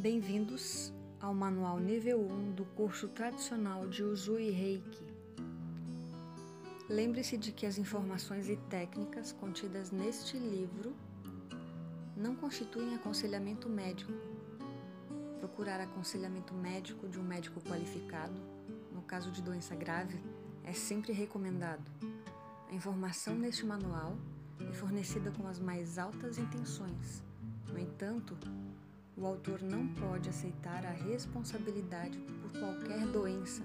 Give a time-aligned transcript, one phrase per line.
[0.00, 5.04] Bem-vindos ao Manual Nível 1 do curso tradicional de Usui Reiki.
[6.88, 10.94] Lembre-se de que as informações e técnicas contidas neste livro
[12.16, 14.12] não constituem aconselhamento médico.
[15.40, 18.40] Procurar aconselhamento médico de um médico qualificado,
[18.94, 20.16] no caso de doença grave,
[20.62, 21.90] é sempre recomendado.
[22.70, 24.16] A informação neste manual
[24.60, 27.20] é fornecida com as mais altas intenções.
[27.66, 28.38] No entanto,
[29.20, 33.62] o autor não pode aceitar a responsabilidade por qualquer doença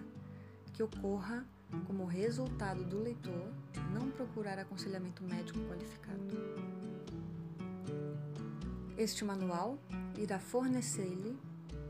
[0.74, 1.46] que ocorra
[1.86, 3.52] como resultado do leitor
[3.94, 6.24] não procurar aconselhamento médico qualificado.
[8.98, 9.78] Este manual
[10.18, 11.38] irá fornecer-lhe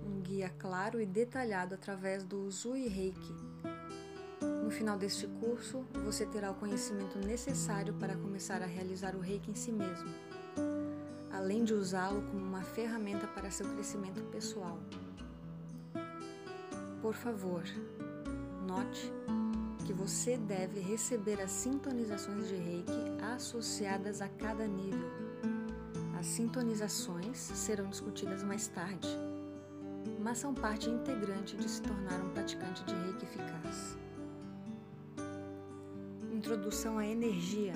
[0.06, 3.34] um guia claro e detalhado através do Usui Reiki.
[4.64, 9.52] No final deste curso, você terá o conhecimento necessário para começar a realizar o Reiki
[9.52, 10.33] em si mesmo
[11.44, 14.80] além de usá-lo como uma ferramenta para seu crescimento pessoal.
[17.02, 17.64] Por favor,
[18.66, 19.12] note
[19.86, 25.12] que você deve receber as sintonizações de Reiki associadas a cada nível.
[26.18, 29.10] As sintonizações serão discutidas mais tarde,
[30.22, 33.98] mas são parte integrante de se tornar um praticante de Reiki eficaz.
[36.32, 37.74] Introdução à energia.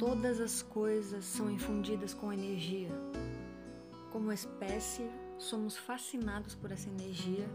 [0.00, 2.88] Todas as coisas são infundidas com energia.
[4.10, 5.06] Como espécie,
[5.36, 7.46] somos fascinados por essa energia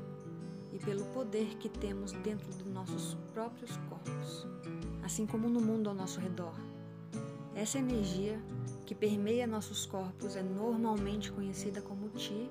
[0.71, 4.45] e pelo poder que temos dentro dos nossos próprios corpos,
[5.03, 6.53] assim como no mundo ao nosso redor.
[7.55, 8.39] Essa energia
[8.85, 12.47] que permeia nossos corpos é normalmente conhecida como Ti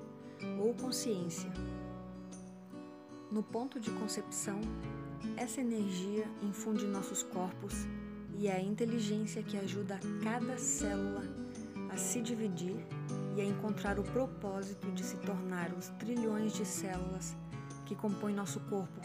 [0.59, 1.49] ou consciência.
[3.31, 4.59] No ponto de concepção,
[5.37, 7.87] essa energia infunde nossos corpos
[8.37, 11.23] e é a inteligência que ajuda cada célula
[11.89, 12.75] a se dividir
[13.35, 17.35] e a encontrar o propósito de se tornar os trilhões de células
[17.85, 19.01] que compõem nosso corpo.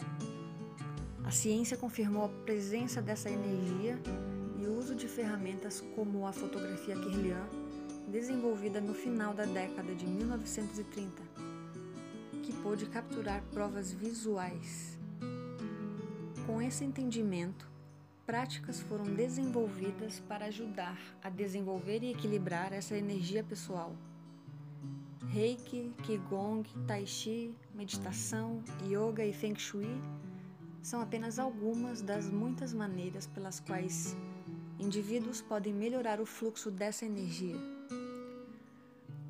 [1.23, 3.97] A ciência confirmou a presença dessa energia
[4.59, 7.47] e o uso de ferramentas como a fotografia Kirlian,
[8.09, 11.23] desenvolvida no final da década de 1930,
[12.43, 14.97] que pôde capturar provas visuais.
[16.45, 17.70] Com esse entendimento,
[18.25, 23.95] práticas foram desenvolvidas para ajudar a desenvolver e equilibrar essa energia pessoal.
[25.27, 30.01] Reiki, Qigong, Tai Chi, meditação, yoga e Feng Shui
[30.81, 34.15] são apenas algumas das muitas maneiras pelas quais
[34.79, 37.55] indivíduos podem melhorar o fluxo dessa energia.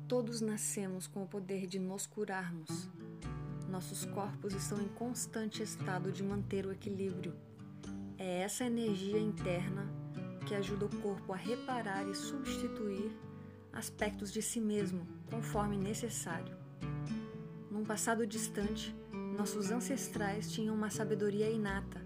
[0.08, 2.88] Todos nascemos com o poder de nos curarmos.
[3.68, 7.34] Nossos corpos estão em constante estado de manter o equilíbrio
[8.22, 9.84] é essa energia interna
[10.46, 13.10] que ajuda o corpo a reparar e substituir
[13.72, 16.56] aspectos de si mesmo conforme necessário.
[17.68, 18.94] Num passado distante,
[19.36, 22.00] nossos ancestrais tinham uma sabedoria inata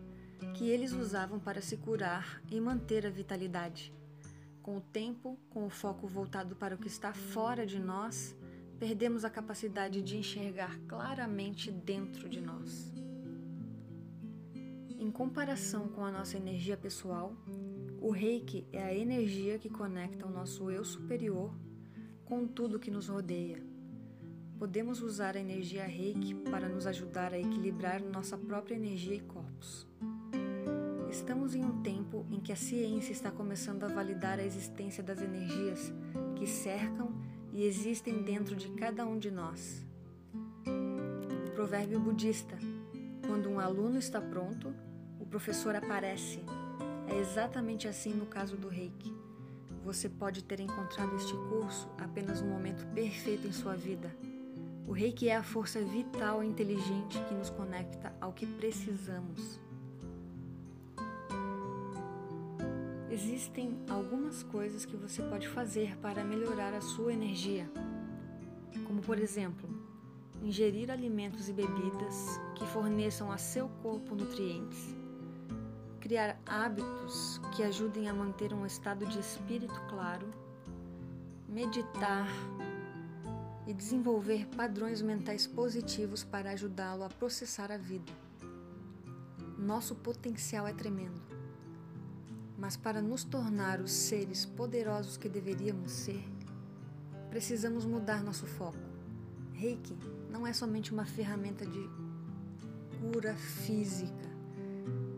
[0.54, 3.92] que eles usavam para se curar e manter a vitalidade.
[4.62, 8.34] Com o tempo, com o foco voltado para o que está fora de nós,
[8.78, 13.05] perdemos a capacidade de enxergar claramente dentro de nós.
[15.06, 17.32] Em comparação com a nossa energia pessoal,
[18.00, 21.54] o reiki é a energia que conecta o nosso eu superior
[22.24, 23.62] com tudo que nos rodeia.
[24.58, 29.86] Podemos usar a energia reiki para nos ajudar a equilibrar nossa própria energia e corpos.
[31.08, 35.22] Estamos em um tempo em que a ciência está começando a validar a existência das
[35.22, 35.94] energias
[36.34, 37.14] que cercam
[37.52, 39.86] e existem dentro de cada um de nós.
[41.46, 42.58] O provérbio budista:
[43.24, 44.74] quando um aluno está pronto,
[45.36, 46.40] professor aparece.
[47.06, 49.14] É exatamente assim no caso do reiki.
[49.84, 54.10] Você pode ter encontrado este curso apenas no momento perfeito em sua vida.
[54.88, 59.60] O reiki é a força vital e inteligente que nos conecta ao que precisamos.
[63.10, 67.70] Existem algumas coisas que você pode fazer para melhorar a sua energia,
[68.86, 69.68] como por exemplo,
[70.42, 74.96] ingerir alimentos e bebidas que forneçam a seu corpo nutrientes
[76.06, 80.24] criar hábitos que ajudem a manter um estado de espírito claro,
[81.48, 82.28] meditar
[83.66, 88.12] e desenvolver padrões mentais positivos para ajudá-lo a processar a vida.
[89.58, 91.20] Nosso potencial é tremendo,
[92.56, 96.22] mas para nos tornar os seres poderosos que deveríamos ser,
[97.30, 98.78] precisamos mudar nosso foco.
[99.54, 99.98] Reiki
[100.30, 101.90] não é somente uma ferramenta de
[103.00, 104.35] cura física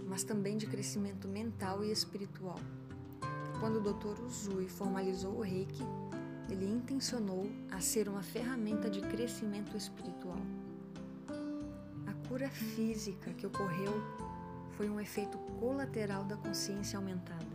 [0.09, 2.59] mas também de crescimento mental e espiritual.
[3.61, 4.23] Quando o Dr.
[4.25, 5.83] Uzui formalizou o Reiki,
[6.49, 10.39] ele intencionou a ser uma ferramenta de crescimento espiritual.
[12.07, 13.93] A cura física que ocorreu
[14.77, 17.47] foi um efeito colateral da consciência aumentada.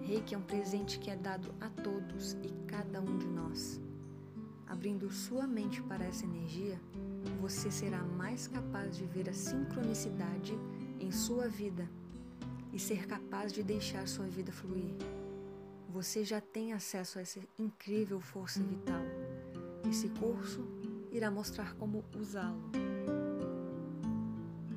[0.00, 3.80] Reiki é um presente que é dado a todos e cada um de nós.
[4.66, 6.80] Abrindo sua mente para essa energia,
[7.40, 10.58] você será mais capaz de ver a sincronicidade
[11.04, 11.88] em sua vida
[12.72, 14.94] e ser capaz de deixar sua vida fluir.
[15.90, 19.02] Você já tem acesso a essa incrível força vital.
[19.88, 20.66] Esse curso
[21.12, 22.60] irá mostrar como usá-lo.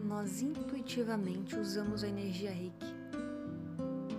[0.04, 2.86] Nós intuitivamente usamos a energia Reiki.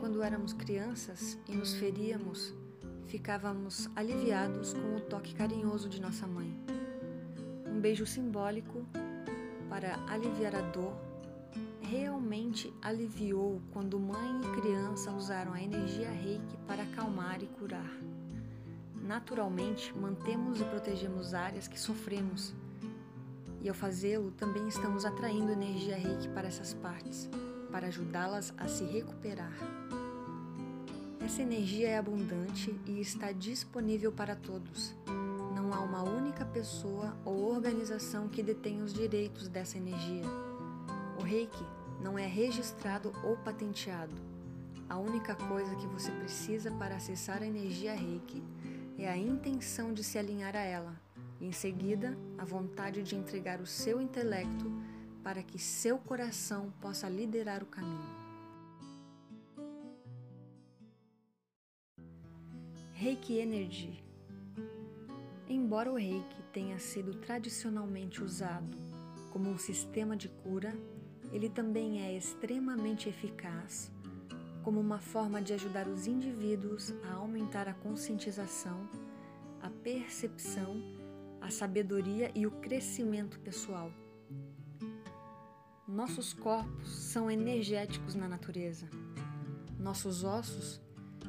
[0.00, 2.54] Quando éramos crianças e nos feríamos,
[3.06, 6.58] ficávamos aliviados com o toque carinhoso de nossa mãe.
[7.66, 8.84] Um beijo simbólico
[9.68, 11.07] para aliviar a dor
[11.88, 17.90] realmente aliviou quando mãe e criança usaram a energia reiki para acalmar e curar.
[18.94, 22.54] Naturalmente, mantemos e protegemos áreas que sofremos,
[23.62, 27.28] e ao fazê-lo, também estamos atraindo energia reiki para essas partes,
[27.72, 29.52] para ajudá-las a se recuperar.
[31.24, 34.94] Essa energia é abundante e está disponível para todos.
[35.54, 40.24] Não há uma única pessoa ou organização que detenha os direitos dessa energia.
[41.18, 44.14] O Reiki não é registrado ou patenteado.
[44.88, 48.42] A única coisa que você precisa para acessar a energia Reiki
[48.98, 51.00] é a intenção de se alinhar a ela
[51.40, 54.72] e, em seguida, a vontade de entregar o seu intelecto
[55.22, 58.28] para que seu coração possa liderar o caminho.
[62.94, 64.02] Reiki Energy.
[65.48, 68.76] Embora o Reiki tenha sido tradicionalmente usado
[69.30, 70.74] como um sistema de cura,
[71.32, 73.90] ele também é extremamente eficaz
[74.62, 78.86] como uma forma de ajudar os indivíduos a aumentar a conscientização,
[79.62, 80.82] a percepção,
[81.40, 83.90] a sabedoria e o crescimento pessoal.
[85.86, 88.86] Nossos corpos são energéticos na natureza.
[89.78, 90.82] Nossos ossos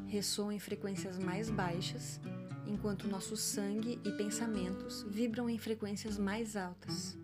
[0.07, 2.19] ressoam em frequências mais baixas,
[2.67, 7.17] enquanto nosso sangue e pensamentos vibram em frequências mais altas.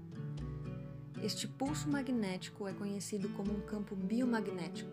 [1.25, 4.91] Este pulso magnético é conhecido como um campo biomagnético.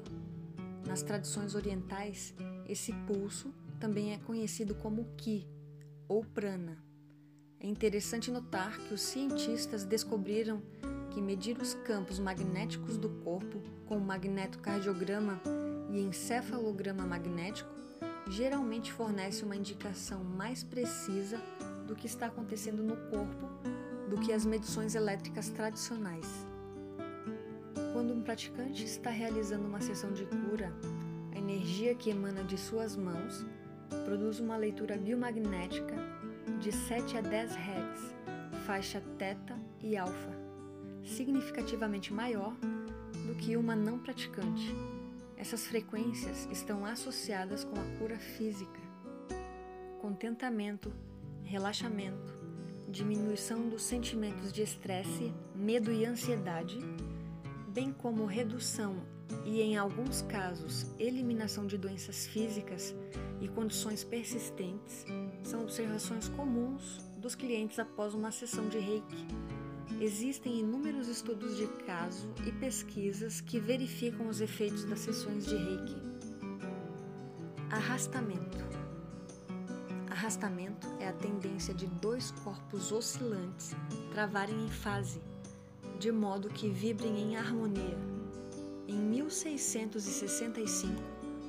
[0.88, 2.32] Nas tradições orientais,
[2.66, 5.46] esse pulso também é conhecido como Ki
[6.08, 6.82] ou Prana.
[7.60, 10.62] É interessante notar que os cientistas descobriram
[11.10, 15.38] que medir os campos magnéticos do corpo com magnetocardiograma
[15.90, 17.68] e encefalograma magnético
[18.30, 21.36] geralmente fornece uma indicação mais precisa
[21.86, 23.81] do que está acontecendo no corpo
[24.12, 26.46] do que as medições elétricas tradicionais.
[27.94, 30.70] Quando um praticante está realizando uma sessão de cura,
[31.34, 33.46] a energia que emana de suas mãos
[34.04, 35.94] produz uma leitura biomagnética
[36.60, 38.14] de 7 a 10 Hz,
[38.66, 40.36] faixa θ e alfa,
[41.02, 42.54] significativamente maior
[43.26, 44.74] do que uma não praticante.
[45.38, 48.80] Essas frequências estão associadas com a cura física,
[50.02, 50.92] contentamento,
[51.44, 52.41] relaxamento,
[52.92, 56.78] diminuição dos sentimentos de estresse, medo e ansiedade,
[57.68, 58.94] bem como redução
[59.44, 62.94] e, em alguns casos, eliminação de doenças físicas
[63.40, 65.04] e condições persistentes,
[65.42, 69.26] são observações comuns dos clientes após uma sessão de reiki
[70.02, 75.96] Existem inúmeros estudos de caso e pesquisas que verificam os efeitos das sessões de Reiki.
[77.70, 78.71] Arrastamento.
[80.22, 83.74] Arrastamento é a tendência de dois corpos oscilantes
[84.12, 85.20] travarem em fase,
[85.98, 87.98] de modo que vibrem em harmonia.
[88.86, 90.94] Em 1665,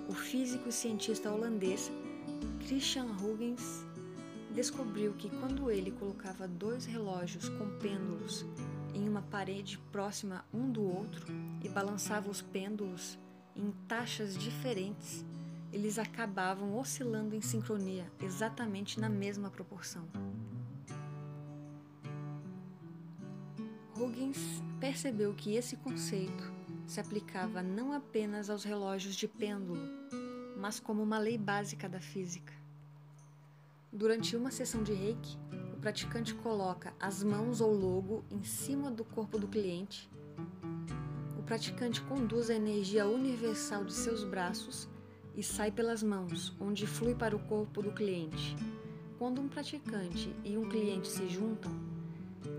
[0.10, 1.92] o físico e cientista holandês
[2.66, 3.86] Christian Huygens
[4.56, 8.44] descobriu que quando ele colocava dois relógios com pêndulos
[8.96, 11.28] em uma parede próxima um do outro
[11.64, 13.20] e balançava os pêndulos
[13.56, 15.24] em taxas diferentes,
[15.74, 20.08] eles acabavam oscilando em sincronia, exatamente na mesma proporção.
[24.00, 24.38] Huygens
[24.80, 26.54] percebeu que esse conceito
[26.86, 29.82] se aplicava não apenas aos relógios de pêndulo,
[30.56, 32.54] mas como uma lei básica da física.
[33.92, 35.40] Durante uma sessão de reiki,
[35.74, 40.08] o praticante coloca as mãos ou logo em cima do corpo do cliente.
[41.38, 44.88] O praticante conduz a energia universal de seus braços
[45.36, 48.56] e sai pelas mãos, onde flui para o corpo do cliente.
[49.18, 51.72] Quando um praticante e um cliente se juntam,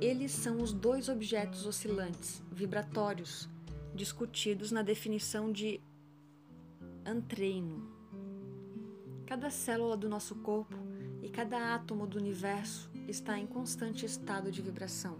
[0.00, 3.48] eles são os dois objetos oscilantes, vibratórios,
[3.94, 5.80] discutidos na definição de
[7.04, 7.86] antreino.
[9.26, 10.76] Cada célula do nosso corpo
[11.22, 15.18] e cada átomo do universo está em constante estado de vibração.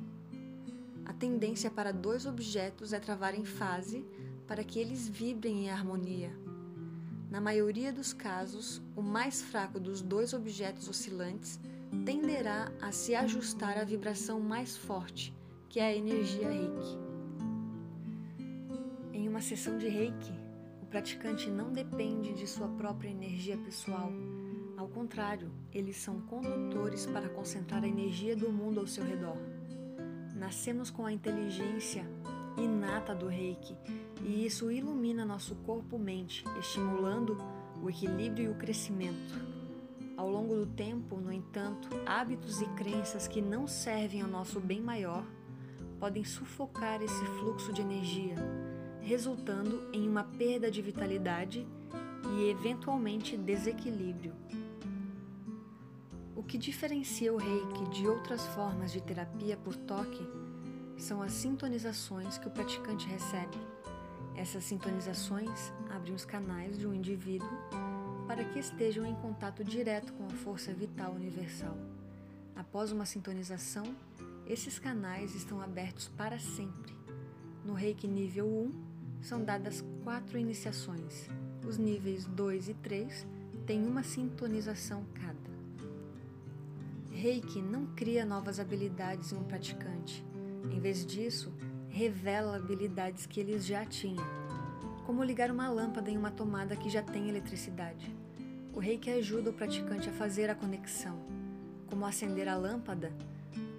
[1.04, 4.04] A tendência para dois objetos é travar em fase
[4.46, 6.32] para que eles vibrem em harmonia.
[7.34, 11.58] Na maioria dos casos, o mais fraco dos dois objetos oscilantes
[12.06, 15.34] tenderá a se ajustar à vibração mais forte,
[15.68, 16.96] que é a energia Reiki.
[19.12, 20.32] Em uma sessão de Reiki,
[20.80, 24.12] o praticante não depende de sua própria energia pessoal.
[24.76, 29.38] Ao contrário, eles são condutores para concentrar a energia do mundo ao seu redor.
[30.36, 32.06] Nascemos com a inteligência
[32.56, 33.76] inata do Reiki
[34.22, 37.36] e isso ilumina nosso corpo-mente, estimulando
[37.82, 39.34] o equilíbrio e o crescimento.
[40.16, 44.80] Ao longo do tempo, no entanto, hábitos e crenças que não servem ao nosso bem
[44.80, 45.24] maior
[45.98, 48.36] podem sufocar esse fluxo de energia,
[49.00, 51.66] resultando em uma perda de vitalidade
[52.38, 54.32] e, eventualmente, desequilíbrio.
[56.36, 60.26] O que diferencia o reiki de outras formas de terapia por toque
[60.96, 63.58] são as sintonizações que o praticante recebe.
[64.36, 67.48] Essas sintonizações abrem os canais de um indivíduo
[68.26, 71.76] para que estejam em contato direto com a força vital universal.
[72.56, 73.84] Após uma sintonização,
[74.46, 76.94] esses canais estão abertos para sempre.
[77.64, 81.28] No Reiki nível 1, são dadas quatro iniciações.
[81.66, 83.26] Os níveis 2 e 3
[83.66, 85.54] têm uma sintonização cada.
[87.10, 90.24] Reiki não cria novas habilidades em um praticante.
[90.70, 91.52] Em vez disso,
[91.94, 94.26] revela habilidades que eles já tinham
[95.06, 98.12] como ligar uma lâmpada em uma tomada que já tem eletricidade.
[98.72, 101.16] O reiki ajuda o praticante a fazer a conexão.
[101.86, 103.12] Como acender a lâmpada,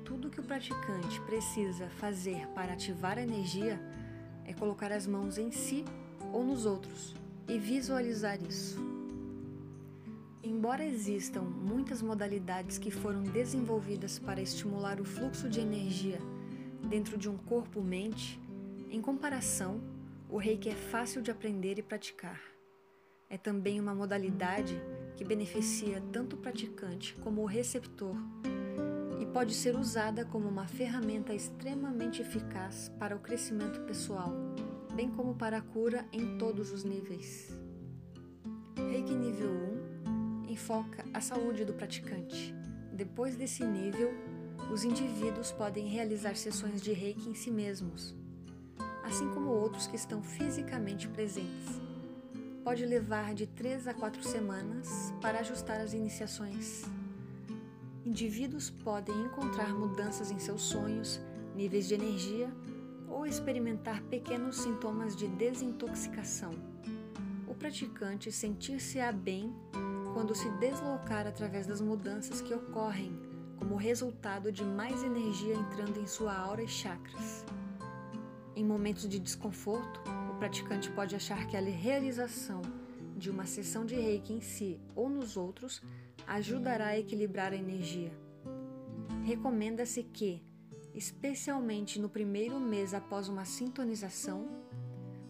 [0.06, 3.82] tudo que o praticante precisa fazer para ativar a energia
[4.46, 5.84] é colocar as mãos em si
[6.32, 7.14] ou nos outros
[7.50, 8.80] e visualizar isso.
[10.42, 16.20] Embora existam muitas modalidades que foram desenvolvidas para estimular o fluxo de energia
[16.86, 18.40] dentro de um corpo-mente,
[18.90, 19.82] em comparação,
[20.30, 22.42] o reiki é fácil de aprender e praticar.
[23.30, 24.80] É também uma modalidade
[25.16, 28.16] que beneficia tanto o praticante como o receptor
[29.20, 34.32] e pode ser usada como uma ferramenta extremamente eficaz para o crescimento pessoal,
[34.94, 37.58] bem como para a cura em todos os níveis.
[38.78, 42.54] Reiki nível 1 enfoca a saúde do praticante.
[42.94, 44.14] Depois desse nível,
[44.76, 48.14] os indivíduos podem realizar sessões de reiki em si mesmos,
[49.06, 51.80] assim como outros que estão fisicamente presentes.
[52.62, 56.84] Pode levar de 3 a 4 semanas para ajustar as iniciações.
[58.06, 61.22] Indivíduos podem encontrar mudanças em seus sonhos,
[61.56, 62.54] níveis de energia
[63.08, 66.52] ou experimentar pequenos sintomas de desintoxicação.
[67.48, 69.56] O praticante sentir-se-á bem
[70.14, 73.25] quando se deslocar através das mudanças que ocorrem
[73.58, 77.46] como resultado de mais energia entrando em sua aura e chakras.
[78.56, 82.62] Em momentos de desconforto, o praticante pode achar que a realização
[83.16, 85.82] de uma sessão de reiki em si ou nos outros
[86.28, 88.12] ajudará a equilibrar a energia.
[89.24, 90.44] Recomenda-se que,
[90.94, 94.48] especialmente no primeiro mês após uma sintonização,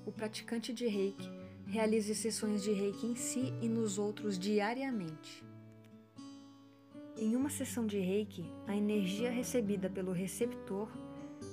[0.05, 1.29] o praticante de reiki
[1.67, 5.44] realize sessões de reiki em si e nos outros diariamente.
[7.17, 10.89] Em uma sessão de reiki, a energia recebida pelo receptor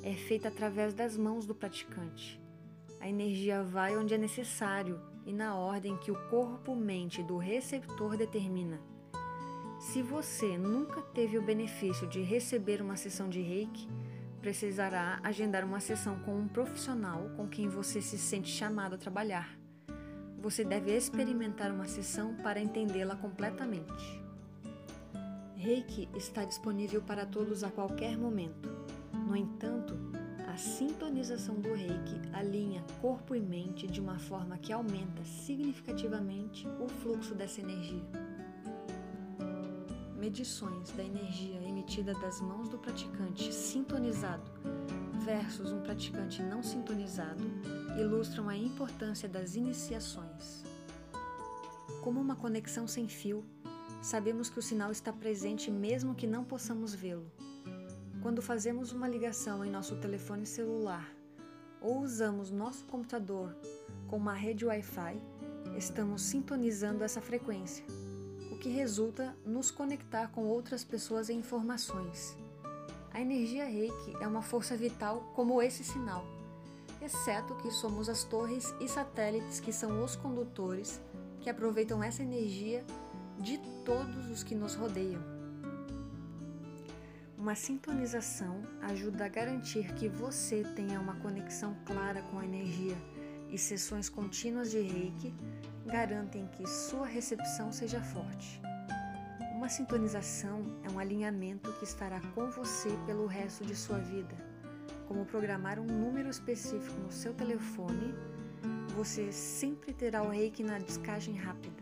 [0.03, 2.43] é feita através das mãos do praticante.
[3.01, 8.81] A energia vai onde é necessário e na ordem que o corpo-mente do receptor determina.
[9.79, 13.89] Se você nunca teve o benefício de receber uma sessão de reiki,
[14.41, 19.57] precisará agendar uma sessão com um profissional com quem você se sente chamado a trabalhar.
[20.41, 24.22] Você deve experimentar uma sessão para entendê-la completamente.
[25.63, 28.69] Reiki está disponível para todos a qualquer momento.
[29.13, 29.97] No entanto,
[30.53, 36.89] a sintonização do reiki alinha corpo e mente de uma forma que aumenta significativamente o
[36.89, 38.03] fluxo dessa energia.
[40.19, 44.51] Medições da energia emitida das mãos do praticante sintonizado
[45.25, 47.45] versus um praticante não sintonizado
[48.01, 50.65] ilustram a importância das iniciações.
[52.03, 53.45] Como uma conexão sem fio,
[54.03, 57.31] sabemos que o sinal está presente mesmo que não possamos vê-lo.
[58.21, 61.09] Quando fazemos uma ligação em nosso telefone celular
[61.81, 63.57] ou usamos nosso computador
[64.09, 65.23] com uma rede Wi-Fi,
[65.77, 67.85] estamos sintonizando essa frequência,
[68.51, 72.37] o que resulta nos conectar com outras pessoas e informações.
[73.13, 76.25] A energia Reiki é uma força vital como esse sinal,
[77.01, 81.01] exceto que somos as torres e satélites que são os condutores
[81.41, 82.85] que aproveitam essa energia
[83.43, 85.21] de todos os que nos rodeiam.
[87.37, 92.97] Uma sintonização ajuda a garantir que você tenha uma conexão clara com a energia
[93.51, 95.35] e sessões contínuas de reiki
[95.85, 98.63] garantem que sua recepção seja forte.
[99.57, 104.37] Uma sintonização é um alinhamento que estará com você pelo resto de sua vida.
[105.09, 108.15] Como programar um número específico no seu telefone,
[108.95, 111.82] você sempre terá o reiki na descagem rápida